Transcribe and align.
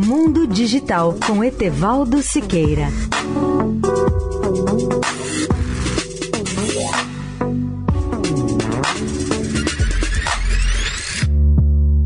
Mundo 0.00 0.46
Digital 0.46 1.16
com 1.26 1.42
Etevaldo 1.42 2.22
Siqueira. 2.22 2.86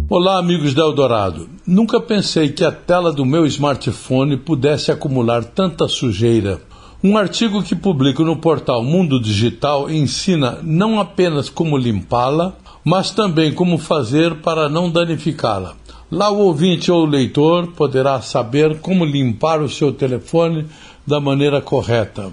Olá, 0.09 0.39
amigos 0.39 0.73
da 0.73 0.81
Eldorado. 0.81 1.51
Nunca 1.67 2.01
pensei 2.01 2.49
que 2.49 2.65
a 2.65 2.73
tela 2.73 3.13
do 3.13 3.27
meu 3.27 3.45
smartphone 3.45 4.39
pudesse 4.39 4.91
acumular 4.91 5.45
tanta 5.45 5.87
sujeira. 5.87 6.63
Um 7.05 7.19
artigo 7.19 7.63
que 7.63 7.77
publico 7.77 8.25
no 8.25 8.39
portal 8.39 8.83
Mundo 8.83 9.21
Digital 9.21 9.91
ensina 9.91 10.61
não 10.63 10.99
apenas 10.99 11.51
como 11.51 11.77
limpá-la, 11.77 12.55
mas 12.83 13.11
também 13.11 13.53
como 13.53 13.77
fazer 13.77 14.37
para 14.37 14.71
não 14.71 14.91
danificá-la. 14.91 15.82
Lá 16.15 16.31
o 16.31 16.41
ouvinte 16.41 16.93
ou 16.93 17.05
o 17.05 17.07
leitor 17.07 17.69
poderá 17.69 18.21
saber 18.21 18.81
como 18.81 19.03
limpar 19.03 19.63
o 19.63 19.69
seu 19.69 19.95
telefone 19.95 20.67
da 21.07 21.19
maneira 21.19 21.63
correta. 21.63 22.31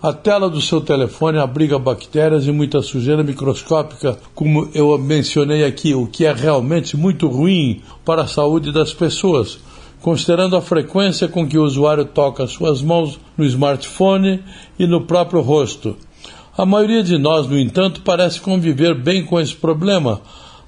A 0.00 0.12
tela 0.12 0.48
do 0.48 0.60
seu 0.60 0.80
telefone 0.80 1.36
abriga 1.36 1.80
bactérias 1.80 2.46
e 2.46 2.52
muita 2.52 2.80
sujeira 2.80 3.24
microscópica, 3.24 4.16
como 4.36 4.68
eu 4.72 4.96
mencionei 4.98 5.64
aqui, 5.64 5.96
o 5.96 6.06
que 6.06 6.26
é 6.26 6.32
realmente 6.32 6.96
muito 6.96 7.26
ruim 7.26 7.82
para 8.04 8.22
a 8.22 8.28
saúde 8.28 8.70
das 8.70 8.94
pessoas, 8.94 9.58
considerando 10.00 10.54
a 10.54 10.62
frequência 10.62 11.26
com 11.26 11.44
que 11.44 11.58
o 11.58 11.64
usuário 11.64 12.04
toca 12.04 12.46
suas 12.46 12.80
mãos 12.82 13.18
no 13.36 13.44
smartphone 13.44 14.44
e 14.78 14.86
no 14.86 15.00
próprio 15.00 15.40
rosto. 15.40 15.96
A 16.56 16.64
maioria 16.64 17.02
de 17.02 17.18
nós, 17.18 17.48
no 17.48 17.58
entanto, 17.58 18.00
parece 18.02 18.40
conviver 18.40 18.94
bem 18.94 19.24
com 19.24 19.40
esse 19.40 19.56
problema, 19.56 20.20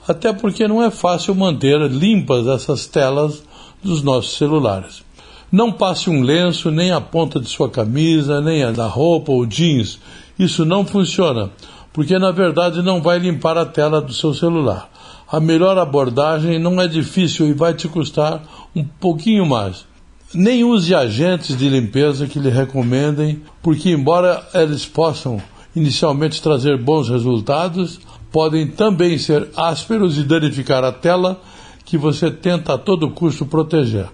até 0.06 0.32
porque 0.32 0.66
não 0.66 0.82
é 0.82 0.90
fácil 0.90 1.34
manter 1.34 1.78
limpas 1.90 2.46
essas 2.46 2.86
telas 2.86 3.42
dos 3.82 4.02
nossos 4.02 4.36
celulares. 4.36 5.02
Não 5.50 5.72
passe 5.72 6.08
um 6.08 6.22
lenço, 6.22 6.70
nem 6.70 6.92
a 6.92 7.00
ponta 7.00 7.40
de 7.40 7.48
sua 7.48 7.68
camisa, 7.68 8.40
nem 8.40 8.62
a 8.62 8.70
da 8.70 8.86
roupa 8.86 9.32
ou 9.32 9.44
jeans. 9.44 9.98
Isso 10.38 10.64
não 10.64 10.86
funciona, 10.86 11.50
porque 11.92 12.18
na 12.18 12.30
verdade 12.30 12.82
não 12.82 13.02
vai 13.02 13.18
limpar 13.18 13.58
a 13.58 13.66
tela 13.66 14.00
do 14.00 14.12
seu 14.12 14.32
celular. 14.32 14.88
A 15.30 15.40
melhor 15.40 15.76
abordagem 15.78 16.58
não 16.58 16.80
é 16.80 16.86
difícil 16.86 17.48
e 17.48 17.52
vai 17.52 17.74
te 17.74 17.88
custar 17.88 18.42
um 18.74 18.84
pouquinho 18.84 19.44
mais. 19.44 19.84
Nem 20.32 20.62
use 20.62 20.94
agentes 20.94 21.56
de 21.56 21.68
limpeza 21.68 22.26
que 22.28 22.38
lhe 22.38 22.50
recomendem, 22.50 23.42
porque, 23.60 23.90
embora 23.90 24.46
eles 24.54 24.86
possam 24.86 25.42
inicialmente 25.74 26.40
trazer 26.40 26.78
bons 26.78 27.08
resultados, 27.08 28.00
podem 28.30 28.66
também 28.66 29.18
ser 29.18 29.48
ásperos 29.56 30.18
e 30.18 30.22
danificar 30.22 30.84
a 30.84 30.92
tela 30.92 31.40
que 31.84 31.98
você 31.98 32.30
tenta 32.30 32.74
a 32.74 32.78
todo 32.78 33.10
custo 33.10 33.44
proteger. 33.44 34.08